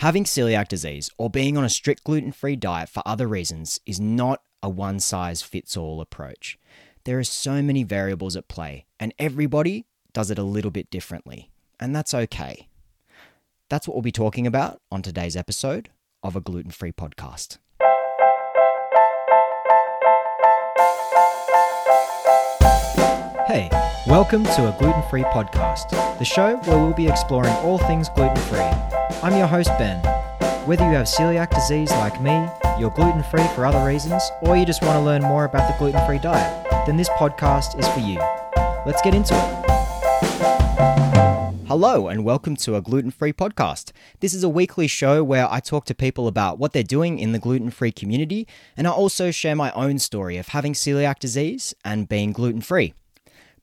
[0.00, 3.98] Having celiac disease or being on a strict gluten free diet for other reasons is
[3.98, 6.56] not a one size fits all approach.
[7.02, 11.50] There are so many variables at play, and everybody does it a little bit differently,
[11.80, 12.68] and that's okay.
[13.68, 15.88] That's what we'll be talking about on today's episode
[16.22, 17.58] of a gluten free podcast.
[23.48, 23.70] Hey,
[24.06, 25.88] welcome to a gluten free podcast,
[26.18, 28.58] the show where we'll be exploring all things gluten free.
[29.22, 30.04] I'm your host, Ben.
[30.66, 32.46] Whether you have celiac disease like me,
[32.78, 35.78] you're gluten free for other reasons, or you just want to learn more about the
[35.78, 38.18] gluten free diet, then this podcast is for you.
[38.84, 39.64] Let's get into it.
[41.68, 43.92] Hello, and welcome to a gluten free podcast.
[44.20, 47.32] This is a weekly show where I talk to people about what they're doing in
[47.32, 48.46] the gluten free community,
[48.76, 52.92] and I also share my own story of having celiac disease and being gluten free.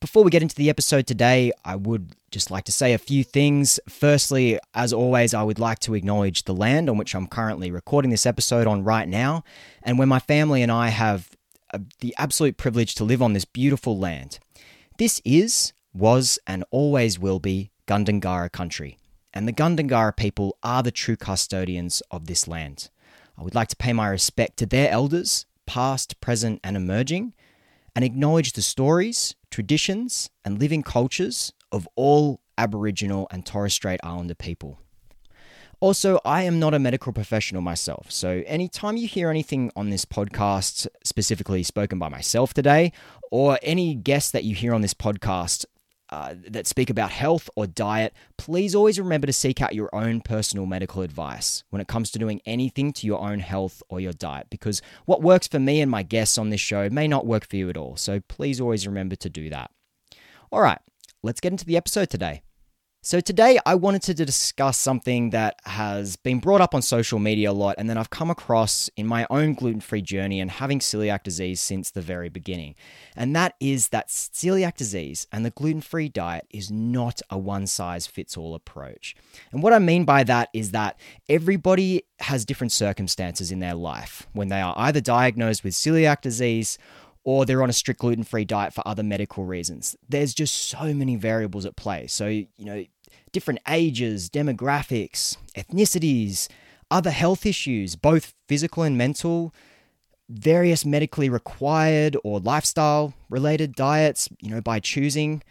[0.05, 3.23] Before we get into the episode today, I would just like to say a few
[3.23, 3.79] things.
[3.89, 8.11] Firstly, as always, I would like to acknowledge the land on which I'm currently recording
[8.11, 9.43] this episode on right now,
[9.81, 11.31] and where my family and I have
[11.73, 14.37] uh, the absolute privilege to live on this beautiful land.
[14.99, 18.99] This is, was, and always will be Gundungurra country,
[19.33, 22.91] and the Gundungurra people are the true custodians of this land.
[23.39, 27.33] I would like to pay my respect to their elders, past, present, and emerging,
[27.95, 34.35] and acknowledge the stories, traditions, and living cultures of all Aboriginal and Torres Strait Islander
[34.35, 34.79] people.
[35.79, 40.03] Also, I am not a medical professional myself, so anytime you hear anything on this
[40.03, 42.91] podcast, specifically spoken by myself today,
[43.31, 45.63] or any guest that you hear on this podcast
[46.09, 50.21] uh, that speak about health or diet, please always remember to seek out your own
[50.21, 54.13] personal medical advice when it comes to doing anything to your own health or your
[54.13, 54.47] diet.
[54.49, 57.55] Because what works for me and my guests on this show may not work for
[57.55, 57.95] you at all.
[57.95, 59.71] So please always remember to do that.
[60.51, 60.79] All right,
[61.23, 62.43] let's get into the episode today.
[63.05, 67.51] So, today I wanted to discuss something that has been brought up on social media
[67.51, 70.79] a lot and then I've come across in my own gluten free journey and having
[70.79, 72.73] celiac disease since the very beginning.
[73.15, 77.67] And that is that celiac disease and the gluten free diet is not a one
[77.67, 79.15] size fits all approach.
[79.51, 84.25] And what I mean by that is that everybody has different circumstances in their life
[84.33, 86.79] when they are either diagnosed with celiac disease
[87.25, 89.95] or they're on a strict gluten free diet for other medical reasons.
[90.07, 92.07] There's just so many variables at play.
[92.07, 92.85] So, you know,
[93.31, 96.47] different ages, demographics, ethnicities,
[96.91, 99.53] other health issues, both physical and mental,
[100.29, 105.41] various medically required or lifestyle related diets, you know, by choosing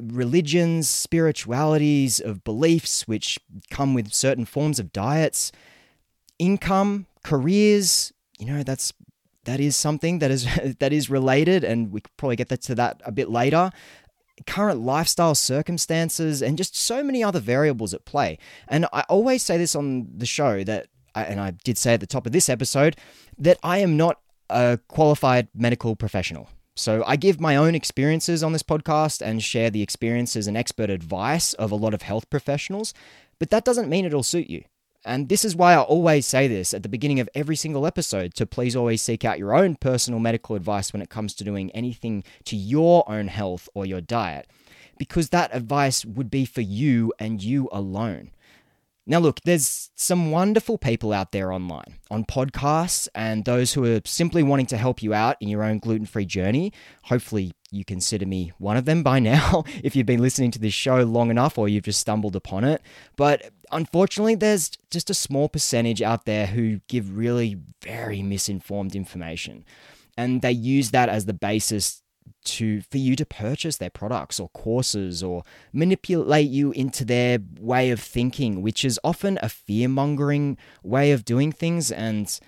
[0.00, 3.38] religions, spiritualities of beliefs which
[3.68, 5.50] come with certain forms of diets,
[6.38, 8.92] income, careers, you know, that's
[9.44, 10.46] that is something that is
[10.80, 13.70] that is related and we could probably get that to that a bit later
[14.46, 18.38] current lifestyle circumstances, and just so many other variables at play.
[18.68, 22.06] And I always say this on the show that, and I did say at the
[22.06, 22.96] top of this episode,
[23.38, 24.18] that I am not
[24.48, 26.48] a qualified medical professional.
[26.76, 30.88] So I give my own experiences on this podcast and share the experiences and expert
[30.88, 32.94] advice of a lot of health professionals,
[33.38, 34.64] but that doesn't mean it'll suit you.
[35.04, 38.34] And this is why I always say this at the beginning of every single episode
[38.34, 41.70] to please always seek out your own personal medical advice when it comes to doing
[41.70, 44.46] anything to your own health or your diet,
[44.98, 48.30] because that advice would be for you and you alone.
[49.06, 54.00] Now, look, there's some wonderful people out there online, on podcasts, and those who are
[54.04, 56.72] simply wanting to help you out in your own gluten free journey.
[57.04, 60.74] Hopefully, you consider me one of them by now if you've been listening to this
[60.74, 62.82] show long enough or you've just stumbled upon it.
[63.16, 69.64] But unfortunately, there's just a small percentage out there who give really very misinformed information.
[70.16, 72.02] And they use that as the basis
[72.44, 75.42] to for you to purchase their products or courses or
[75.72, 81.52] manipulate you into their way of thinking which is often a fear-mongering way of doing
[81.52, 81.90] things.
[81.90, 82.38] And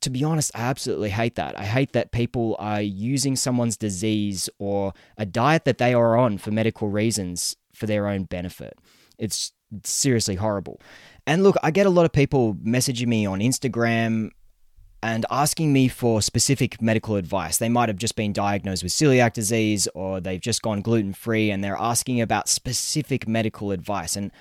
[0.00, 1.58] to be honest I absolutely hate that.
[1.58, 6.38] I hate that people are using someone's disease or a diet that they are on
[6.38, 8.78] for medical reasons for their own benefit.
[9.18, 9.52] It's
[9.84, 10.80] seriously horrible
[11.26, 14.30] and look i get a lot of people messaging me on instagram
[15.02, 17.58] and asking me for specific medical advice.
[17.58, 21.50] They might have just been diagnosed with celiac disease or they've just gone gluten free
[21.50, 24.16] and they're asking about specific medical advice.
[24.16, 24.32] And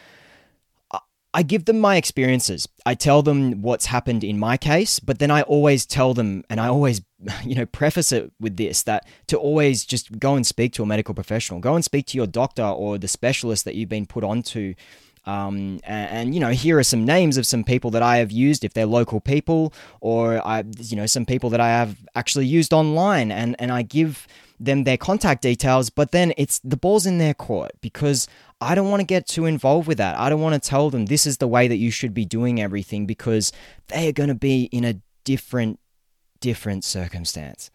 [1.33, 2.67] I give them my experiences.
[2.85, 6.59] I tell them what's happened in my case, but then I always tell them, and
[6.59, 7.01] I always,
[7.45, 10.85] you know, preface it with this that to always just go and speak to a
[10.87, 14.23] medical professional, go and speak to your doctor or the specialist that you've been put
[14.23, 14.73] onto
[15.27, 18.31] Um, and, and, you know, here are some names of some people that I have
[18.31, 22.47] used if they're local people, or I, you know, some people that I have actually
[22.47, 24.25] used online, and and I give
[24.57, 25.89] them their contact details.
[25.89, 28.27] But then it's the ball's in their court because
[28.61, 30.17] I don't want to get too involved with that.
[30.17, 32.61] I don't want to tell them this is the way that you should be doing
[32.61, 33.51] everything because
[33.87, 34.95] they are going to be in a
[35.25, 35.79] different,
[36.39, 37.69] different circumstance.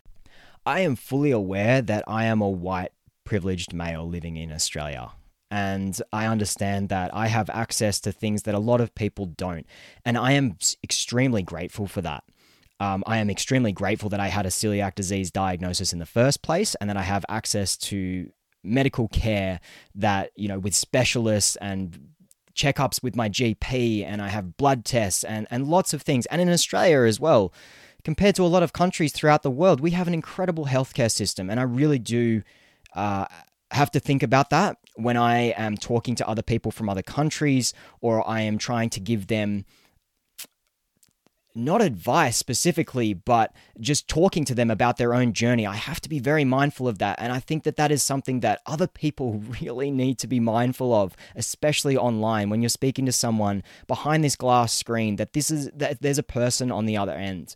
[0.65, 2.93] I am fully aware that I am a white
[3.25, 5.11] privileged male living in Australia.
[5.53, 9.67] And I understand that I have access to things that a lot of people don't.
[10.03, 12.25] And I am extremely grateful for that.
[12.81, 16.41] Um, I am extremely grateful that I had a celiac disease diagnosis in the first
[16.41, 18.33] place and that I have access to
[18.65, 19.61] medical care
[19.95, 22.09] that, you know, with specialists and
[22.55, 26.25] checkups with my GP and I have blood tests and, and lots of things.
[26.27, 27.53] And in Australia as well,
[28.05, 31.51] compared to a lot of countries throughout the world, we have an incredible healthcare system.
[31.51, 32.43] And I really do
[32.95, 33.27] uh,
[33.71, 37.73] have to think about that when I am talking to other people from other countries
[38.01, 39.65] or I am trying to give them
[41.55, 45.67] not advice specifically, but just talking to them about their own journey.
[45.67, 47.21] I have to be very mindful of that.
[47.21, 50.95] And I think that that is something that other people really need to be mindful
[50.95, 55.71] of, especially online when you're speaking to someone behind this glass screen, that this is
[55.75, 57.55] that there's a person on the other end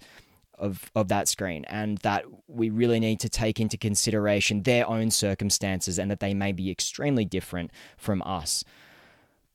[0.59, 5.11] of, of that screen and that we really need to take into consideration their own
[5.11, 8.65] circumstances and that they may be extremely different from us.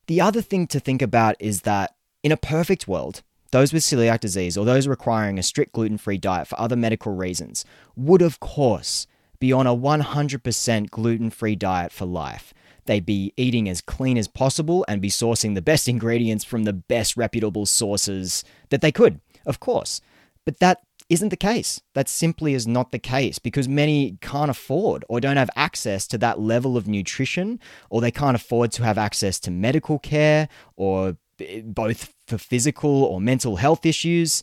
[0.07, 3.21] The other thing to think about is that in a perfect world,
[3.51, 7.13] those with celiac disease or those requiring a strict gluten free diet for other medical
[7.13, 7.65] reasons
[7.95, 9.07] would, of course,
[9.39, 12.53] be on a 100% gluten free diet for life.
[12.85, 16.73] They'd be eating as clean as possible and be sourcing the best ingredients from the
[16.73, 20.01] best reputable sources that they could, of course.
[20.45, 21.81] But that isn't the case.
[21.93, 26.17] That simply is not the case because many can't afford or don't have access to
[26.19, 27.59] that level of nutrition,
[27.89, 30.47] or they can't afford to have access to medical care
[30.77, 34.41] or eh, both for physical or mental health issues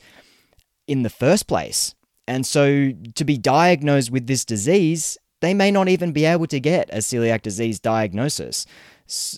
[0.86, 1.94] in the first place.
[2.26, 6.60] And so to be diagnosed with this disease, they may not even be able to
[6.60, 8.66] get a celiac disease diagnosis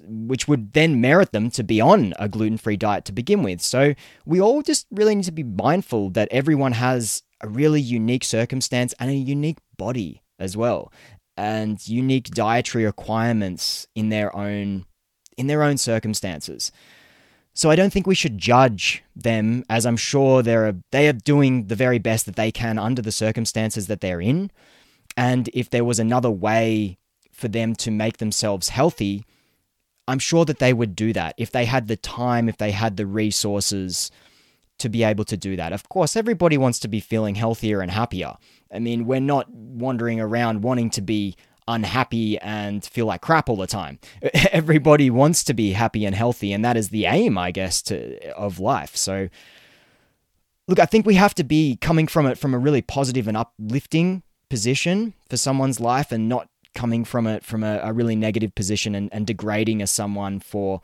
[0.05, 3.61] which would then merit them to be on a gluten free diet to begin with.
[3.61, 3.94] So
[4.26, 8.94] we all just really need to be mindful that everyone has a really unique circumstance
[8.99, 10.93] and a unique body as well,
[11.37, 14.87] and unique dietary requirements in their own
[15.37, 16.73] in their own circumstances.
[17.55, 21.69] So I don't think we should judge them, as I'm sure they're they are doing
[21.69, 24.50] the very best that they can under the circumstances that they're in.
[25.16, 26.98] And if there was another way
[27.32, 29.24] for them to make themselves healthy,
[30.06, 32.96] I'm sure that they would do that if they had the time, if they had
[32.96, 34.10] the resources
[34.78, 35.72] to be able to do that.
[35.72, 38.36] Of course, everybody wants to be feeling healthier and happier.
[38.72, 41.36] I mean, we're not wandering around wanting to be
[41.68, 43.98] unhappy and feel like crap all the time.
[44.52, 48.32] Everybody wants to be happy and healthy, and that is the aim, I guess, to,
[48.32, 48.96] of life.
[48.96, 49.28] So,
[50.66, 53.36] look, I think we have to be coming from it from a really positive and
[53.36, 58.55] uplifting position for someone's life and not coming from it from a, a really negative
[58.55, 60.82] position and, and degrading as someone for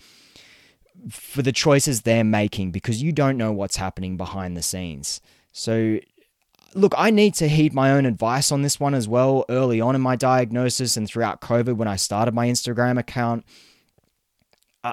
[1.11, 5.21] for the choices they're making because you don't know what's happening behind the scenes.
[5.53, 5.99] So
[6.75, 9.95] look, I need to heed my own advice on this one as well early on
[9.95, 13.45] in my diagnosis and throughout COVID when I started my Instagram account.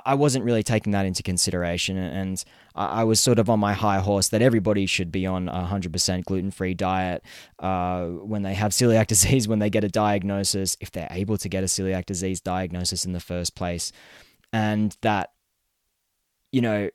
[0.06, 2.44] I wasn't really taking that into consideration, and
[2.76, 6.26] I was sort of on my high horse that everybody should be on a 100%
[6.26, 7.24] gluten free diet
[7.60, 11.50] uh, when they have celiac disease, when they get a diagnosis, if they're able to
[11.50, 13.92] get a celiac disease diagnosis in the first place.
[14.52, 15.32] And that,
[16.52, 16.90] you know,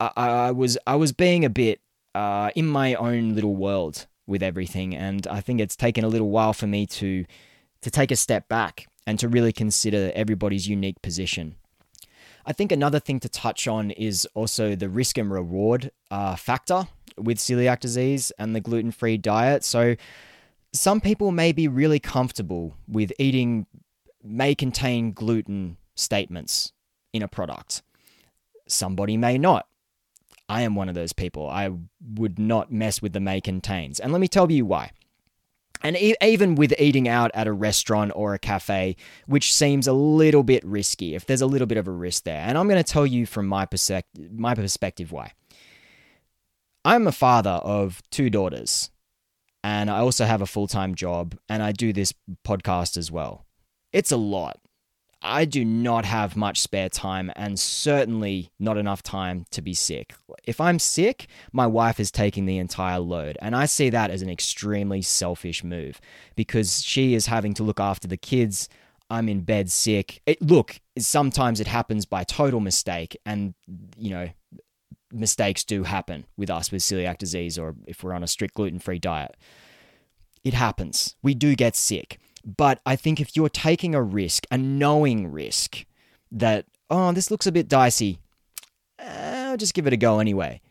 [0.00, 1.80] I, I was I was being a bit
[2.14, 6.30] uh, in my own little world with everything, and I think it's taken a little
[6.30, 7.24] while for me to
[7.80, 11.56] to take a step back and to really consider everybody's unique position.
[12.48, 16.88] I think another thing to touch on is also the risk and reward uh, factor
[17.18, 19.64] with celiac disease and the gluten free diet.
[19.64, 19.96] So,
[20.72, 23.66] some people may be really comfortable with eating
[24.24, 26.72] may contain gluten statements
[27.12, 27.82] in a product.
[28.66, 29.66] Somebody may not.
[30.48, 31.50] I am one of those people.
[31.50, 31.70] I
[32.14, 34.00] would not mess with the may contains.
[34.00, 34.92] And let me tell you why.
[35.82, 39.92] And e- even with eating out at a restaurant or a cafe, which seems a
[39.92, 42.40] little bit risky, if there's a little bit of a risk there.
[42.40, 45.32] And I'm going to tell you from my, persec- my perspective why.
[46.84, 48.90] I'm a father of two daughters,
[49.62, 52.14] and I also have a full time job, and I do this
[52.46, 53.44] podcast as well.
[53.92, 54.58] It's a lot.
[55.20, 60.14] I do not have much spare time and certainly not enough time to be sick.
[60.44, 63.36] If I'm sick, my wife is taking the entire load.
[63.42, 66.00] And I see that as an extremely selfish move
[66.36, 68.68] because she is having to look after the kids.
[69.10, 70.22] I'm in bed sick.
[70.24, 73.54] It, look, sometimes it happens by total mistake, and
[73.96, 74.28] you know,
[75.10, 78.78] mistakes do happen with us with celiac disease, or if we're on a strict gluten
[78.78, 79.34] free diet.
[80.44, 81.16] It happens.
[81.22, 82.20] We do get sick.
[82.56, 85.84] But I think if you're taking a risk, a knowing risk,
[86.32, 88.20] that, oh, this looks a bit dicey,
[88.98, 90.62] eh, I'll just give it a go anyway.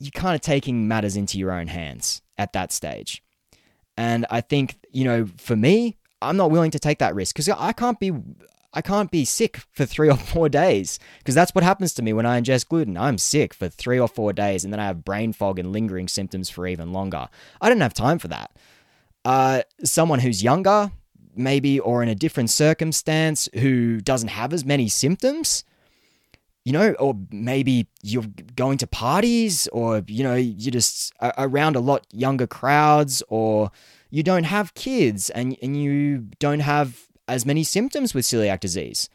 [0.00, 3.22] You're kind of taking matters into your own hands at that stage.
[3.96, 7.48] And I think, you know, for me, I'm not willing to take that risk because
[7.48, 8.10] I can't be
[8.76, 12.12] I can't be sick for three or four days because that's what happens to me
[12.12, 12.96] when I ingest gluten.
[12.96, 16.08] I'm sick for three or four days and then I have brain fog and lingering
[16.08, 17.28] symptoms for even longer.
[17.60, 18.50] I don't have time for that.
[19.24, 20.92] Uh, someone who's younger,
[21.34, 25.64] maybe, or in a different circumstance who doesn't have as many symptoms,
[26.64, 28.26] you know, or maybe you're
[28.56, 33.70] going to parties or, you know, you're just around a lot younger crowds or
[34.10, 39.08] you don't have kids and, and you don't have as many symptoms with celiac disease.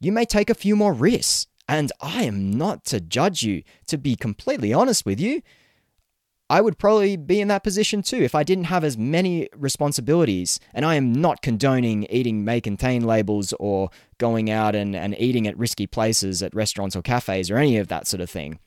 [0.00, 1.46] You may take a few more risks.
[1.68, 5.42] And I am not to judge you, to be completely honest with you.
[6.48, 10.60] I would probably be in that position too if I didn't have as many responsibilities.
[10.72, 15.46] And I am not condoning eating may contain labels or going out and, and eating
[15.48, 18.60] at risky places at restaurants or cafes or any of that sort of thing.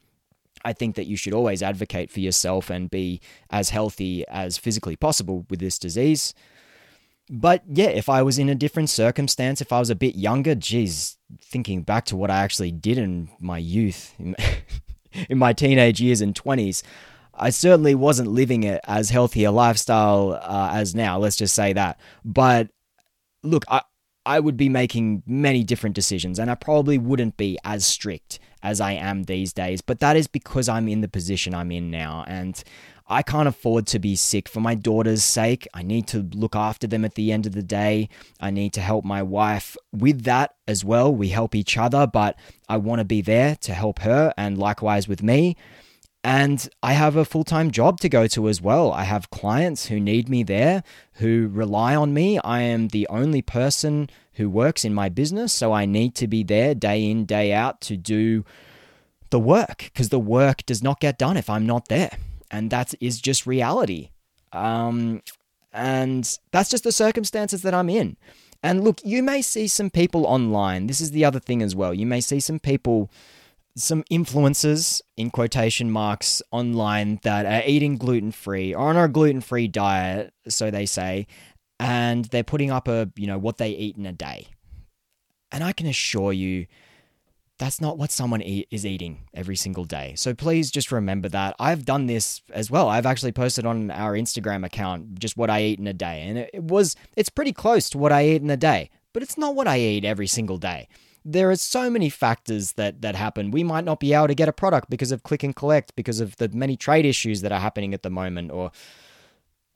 [0.66, 4.98] I think that you should always advocate for yourself and be as healthy as physically
[4.98, 6.34] possible with this disease.
[7.30, 10.56] But yeah, if I was in a different circumstance, if I was a bit younger,
[10.56, 14.16] geez, thinking back to what I actually did in my youth,
[15.30, 16.84] in my teenage years and 20s,
[17.40, 21.18] I certainly wasn't living it as healthy a lifestyle uh, as now.
[21.18, 22.00] Let's just say that.
[22.24, 22.70] But
[23.44, 23.82] look, I
[24.26, 28.82] I would be making many different decisions, and I probably wouldn't be as strict as
[28.82, 29.82] I am these days.
[29.82, 32.62] But that is because I'm in the position I'm in now, and
[33.08, 35.68] I can't afford to be sick for my daughter's sake.
[35.74, 38.10] I need to look after them at the end of the day.
[38.40, 41.12] I need to help my wife with that as well.
[41.12, 45.08] We help each other, but I want to be there to help her, and likewise
[45.08, 45.56] with me.
[46.30, 48.92] And I have a full time job to go to as well.
[48.92, 50.84] I have clients who need me there,
[51.14, 52.38] who rely on me.
[52.38, 56.44] I am the only person who works in my business, so I need to be
[56.44, 58.46] there day in, day out to do
[59.32, 62.16] the work because the work does not get done if I'm not there.
[62.52, 64.12] And that is just reality.
[64.54, 65.24] Um,
[65.74, 68.18] and that's just the circumstances that I'm in.
[68.62, 70.86] And look, you may see some people online.
[70.86, 71.92] This is the other thing as well.
[71.92, 73.10] You may see some people
[73.76, 79.42] some influencers in quotation marks online that are eating gluten free or on a gluten
[79.42, 81.28] free diet, so they say,
[81.80, 84.48] and they're putting up a you know what they eat in a day.
[85.52, 86.68] And I can assure you
[87.58, 90.14] that's not what someone is eating every single day.
[90.16, 91.56] So please just remember that.
[91.60, 92.88] I've done this as well.
[92.88, 96.22] I've actually posted on our Instagram account just what I eat in a day.
[96.22, 99.38] And it was, it's pretty close to what I eat in a day, but it's
[99.38, 100.88] not what I eat every single day
[101.32, 103.52] there are so many factors that that happen.
[103.52, 106.20] We might not be able to get a product because of click and collect, because
[106.20, 108.72] of the many trade issues that are happening at the moment, or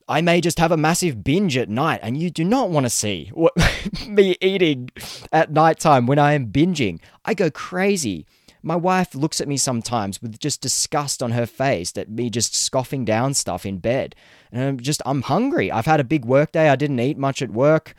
[0.08, 2.90] I may just have a massive binge at night, and you do not want to
[2.90, 3.54] see what,
[4.08, 4.90] me eating
[5.32, 7.00] at nighttime when I am binging.
[7.24, 8.26] I go crazy.
[8.66, 12.56] My wife looks at me sometimes with just disgust on her face at me just
[12.56, 14.16] scoffing down stuff in bed.
[14.54, 15.70] And I'm just, I'm hungry.
[15.70, 16.70] I've had a big work day.
[16.70, 17.94] I didn't eat much at work.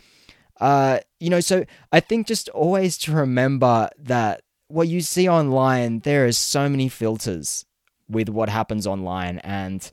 [0.60, 6.00] Uh, you know, so I think just always to remember that what you see online,
[6.00, 7.64] there is so many filters
[8.08, 9.90] with what happens online, and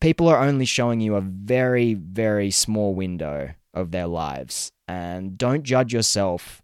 [0.00, 4.72] people are only showing you a very, very small window of their lives.
[4.88, 6.62] And don't judge yourself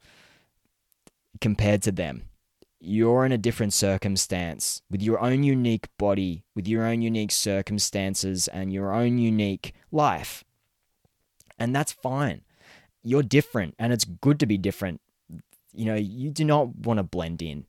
[1.41, 2.25] compared to them.
[2.83, 8.49] You're in a different circumstance with your own unique body, with your own unique circumstances,
[8.49, 10.45] and your own unique life.
[11.59, 12.43] And that's fine
[13.03, 15.01] you're different and it's good to be different.
[15.73, 17.67] You know, you do not want to blend in.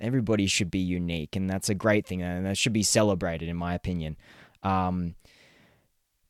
[0.00, 3.56] Everybody should be unique, and that's a great thing, and that should be celebrated, in
[3.56, 4.16] my opinion.
[4.64, 5.14] Um,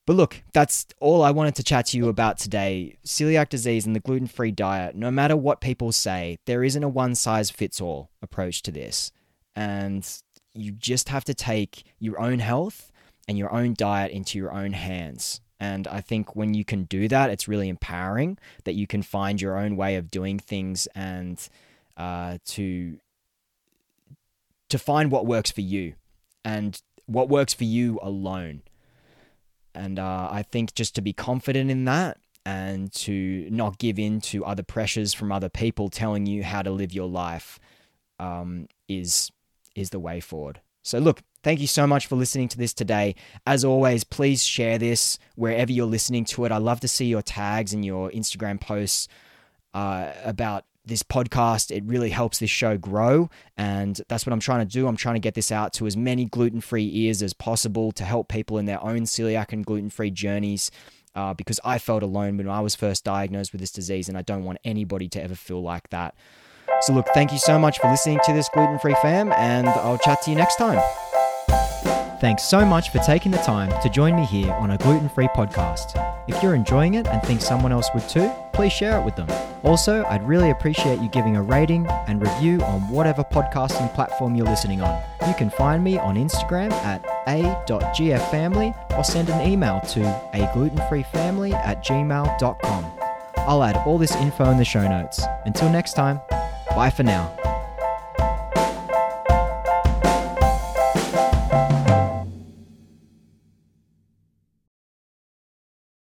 [0.05, 2.97] but look, that's all I wanted to chat to you about today.
[3.07, 6.89] Celiac disease and the gluten free diet, no matter what people say, there isn't a
[6.89, 9.13] one size fits all approach to this.
[9.55, 10.07] And
[10.55, 12.91] you just have to take your own health
[13.29, 15.41] and your own diet into your own hands.
[15.63, 19.41] And I think when you can do that, it's really empowering that you can find
[19.41, 21.39] your own way of doing things and
[21.97, 22.99] uh, to
[24.71, 25.95] to find what works for you
[26.45, 28.63] and what works for you alone.
[29.73, 34.21] And uh, I think just to be confident in that and to not give in
[34.33, 37.61] to other pressures from other people telling you how to live your life
[38.19, 39.31] um, is
[39.77, 40.61] is the way forward.
[40.83, 43.15] So, look, thank you so much for listening to this today.
[43.47, 46.53] As always, please share this wherever you're listening to it.
[46.53, 49.09] I love to see your tags and your Instagram posts
[49.75, 51.75] uh, about this podcast.
[51.75, 53.31] It really helps this show grow.
[53.57, 54.87] And that's what I'm trying to do.
[54.87, 58.05] I'm trying to get this out to as many gluten free ears as possible to
[58.05, 60.71] help people in their own celiac and gluten free journeys.
[61.15, 64.23] Uh, because I felt alone when I was first diagnosed with this disease, and I
[64.23, 66.15] don't want anybody to ever feel like that.
[66.81, 69.99] So, look, thank you so much for listening to this gluten free fam, and I'll
[69.99, 70.81] chat to you next time.
[72.23, 75.27] Thanks so much for taking the time to join me here on a gluten free
[75.27, 75.99] podcast.
[76.29, 79.27] If you're enjoying it and think someone else would too, please share it with them.
[79.65, 84.47] Also, I'd really appreciate you giving a rating and review on whatever podcasting platform you're
[84.47, 85.03] listening on.
[85.27, 90.03] You can find me on Instagram at a.gffamily or send an email to
[90.33, 92.87] aglutenfreefamily at gmail.com.
[93.39, 95.25] I'll add all this info in the show notes.
[95.45, 96.21] Until next time,
[96.77, 97.37] bye for now.